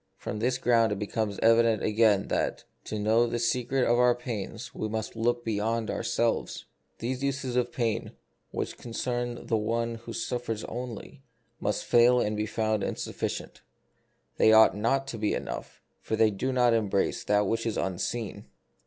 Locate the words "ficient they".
13.13-14.51